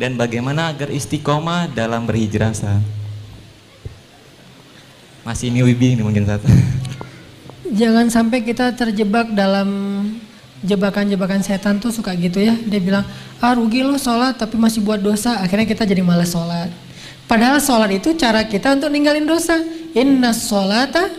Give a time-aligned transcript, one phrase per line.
[0.00, 2.80] dan bagaimana agar istiqomah dalam berhijrah Ustaz?
[5.20, 6.48] Masih ini Wibi ini mungkin satu.
[7.70, 9.68] Jangan sampai kita terjebak dalam
[10.64, 12.56] jebakan-jebakan setan tuh suka gitu ya.
[12.56, 13.04] Dia bilang,
[13.38, 15.38] ah rugi lo sholat tapi masih buat dosa.
[15.38, 16.72] Akhirnya kita jadi malas sholat.
[17.30, 19.60] Padahal sholat itu cara kita untuk ninggalin dosa.
[19.94, 21.12] Inna sholata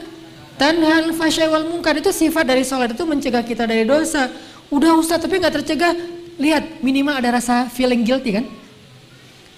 [0.60, 1.96] tanhal fasya wal mungkar.
[1.96, 4.28] Itu sifat dari sholat itu mencegah kita dari dosa.
[4.68, 5.94] Udah Ustaz tapi nggak tercegah.
[6.42, 8.46] Lihat minimal ada rasa feeling guilty kan.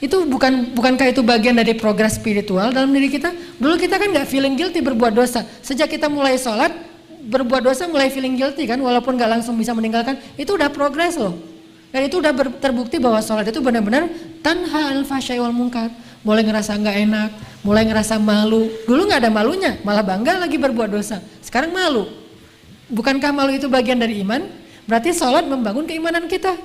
[0.04, 3.32] Itu bukan bukankah itu bagian dari progres spiritual dalam diri kita?
[3.56, 5.48] Dulu kita kan nggak feeling guilty berbuat dosa.
[5.64, 6.76] Sejak kita mulai sholat,
[7.24, 11.40] berbuat dosa mulai feeling guilty kan, walaupun nggak langsung bisa meninggalkan, itu udah progres loh.
[11.96, 14.12] Dan itu udah terbukti bahwa sholat itu benar-benar
[14.44, 15.88] tanha al wal mungkar.
[16.24, 17.30] Mulai ngerasa nggak enak,
[17.64, 18.68] mulai ngerasa malu.
[18.84, 21.24] Dulu nggak ada malunya, malah bangga lagi berbuat dosa.
[21.40, 22.12] Sekarang malu.
[22.92, 24.63] Bukankah malu itu bagian dari iman?
[24.84, 26.56] Berarti sholat membangun keimanan kita.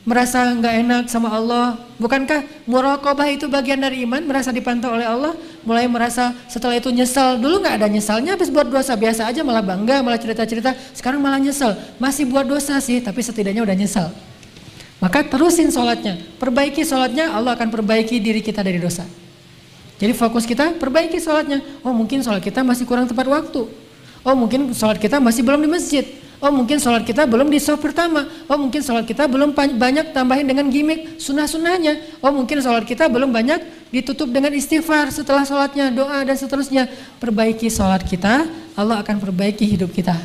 [0.00, 1.76] Merasa nggak enak sama Allah.
[2.00, 5.36] Bukankah muraqabah itu bagian dari iman merasa dipantau oleh Allah?
[5.60, 7.36] Mulai merasa setelah itu nyesal.
[7.36, 10.72] Dulu nggak ada nyesalnya habis buat dosa biasa aja malah bangga malah cerita-cerita.
[10.96, 14.08] Sekarang malah nyesel masih buat dosa sih tapi setidaknya udah nyesal.
[15.04, 19.04] Maka terusin sholatnya perbaiki sholatnya Allah akan perbaiki diri kita dari dosa.
[20.00, 23.68] Jadi fokus kita perbaiki sholatnya oh mungkin sholat kita masih kurang tepat waktu.
[24.24, 26.04] Oh mungkin sholat kita masih belum di masjid
[26.40, 28.24] Oh mungkin sholat kita belum di soft pertama.
[28.48, 32.20] Oh mungkin sholat kita belum banyak tambahin dengan gimmick sunnah-sunnahnya.
[32.24, 36.88] Oh mungkin sholat kita belum banyak ditutup dengan istighfar setelah sholatnya, doa dan seterusnya.
[37.20, 40.16] Perbaiki sholat kita, Allah akan perbaiki hidup kita.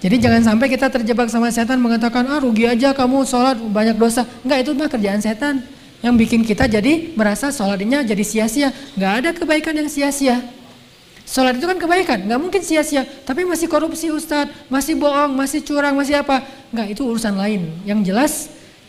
[0.00, 4.24] Jadi jangan sampai kita terjebak sama setan mengatakan, ah rugi aja kamu sholat banyak dosa.
[4.40, 5.60] Enggak itu mah kerjaan setan.
[6.00, 8.72] Yang bikin kita jadi merasa sholatnya jadi sia-sia.
[8.96, 10.40] Enggak ada kebaikan yang sia-sia.
[11.30, 13.06] Sholat itu kan kebaikan, nggak mungkin sia-sia.
[13.06, 16.42] Tapi masih korupsi Ustadz, masih bohong, masih curang, masih apa.
[16.74, 17.70] Nggak, itu urusan lain.
[17.86, 18.32] Yang jelas,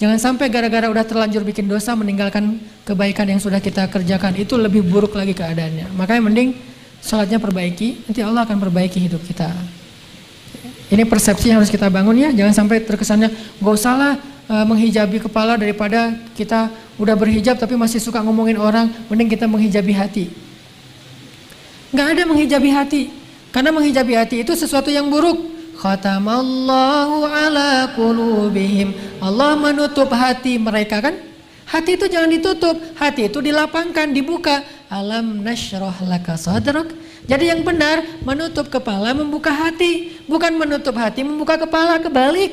[0.01, 4.33] jangan sampai gara-gara udah terlanjur bikin dosa meninggalkan kebaikan yang sudah kita kerjakan.
[4.41, 5.93] Itu lebih buruk lagi keadaannya.
[5.93, 6.57] Makanya mending
[7.05, 9.53] sholatnya perbaiki, nanti Allah akan perbaiki hidup kita.
[10.89, 13.29] Ini persepsi yang harus kita bangun ya, jangan sampai terkesannya
[13.63, 14.13] gak usah lah
[14.49, 16.67] e, menghijabi kepala daripada kita
[16.99, 20.50] udah berhijab tapi masih suka ngomongin orang, mending kita menghijabi hati.
[21.91, 23.01] Nggak ada menghijabi hati.
[23.51, 25.37] Karena menghijabi hati itu sesuatu yang buruk.
[25.75, 28.95] Khatamallahu ala qulubihim.
[29.19, 31.15] Allah menutup hati mereka kan?
[31.71, 34.59] Hati itu jangan ditutup, hati itu dilapangkan, dibuka.
[34.91, 36.91] Alam nasyrah laka sadrak.
[37.23, 42.51] Jadi yang benar menutup kepala, membuka hati, bukan menutup hati, membuka kepala kebalik.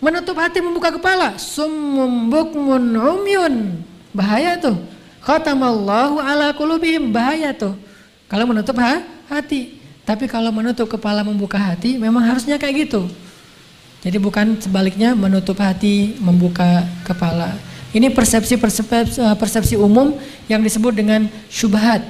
[0.00, 1.36] Menutup hati, membuka kepala.
[1.36, 3.82] Summum bukmun umyun.
[4.14, 4.78] Bahaya tuh.
[5.20, 7.10] Khatamallahu ala qulubihim.
[7.12, 7.76] Bahaya tuh.
[8.28, 9.00] Kalau menutup ha,
[9.32, 9.80] hati.
[10.04, 13.08] Tapi kalau menutup kepala membuka hati memang harusnya kayak gitu.
[14.04, 17.56] Jadi bukan sebaliknya menutup hati membuka kepala.
[17.92, 20.16] Ini persepsi persepsi, eh, persepsi umum
[20.48, 22.04] yang disebut dengan syubhat.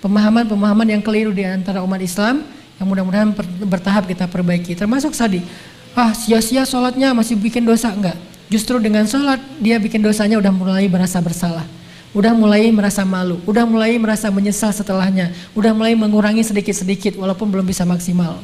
[0.00, 2.44] Pemahaman-pemahaman yang keliru di antara umat Islam
[2.80, 3.32] yang mudah-mudahan
[3.64, 4.72] bertahap kita perbaiki.
[4.72, 5.44] Termasuk tadi,
[5.92, 8.16] ah sia-sia sholatnya masih bikin dosa enggak?
[8.48, 11.77] Justru dengan sholat dia bikin dosanya udah mulai merasa bersalah
[12.18, 17.62] udah mulai merasa malu, udah mulai merasa menyesal setelahnya, udah mulai mengurangi sedikit-sedikit walaupun belum
[17.62, 18.42] bisa maksimal.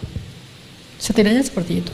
[1.03, 1.91] Setidaknya seperti itu.